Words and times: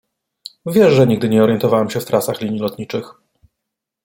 Wiesz, 0.65 0.93
że 0.93 1.07
nigdy 1.07 1.29
nie 1.29 1.43
orientowałem 1.43 1.89
się 1.89 1.99
w 1.99 2.05
trasach 2.05 2.41
linii 2.41 2.59
lotniczych. 2.59 3.07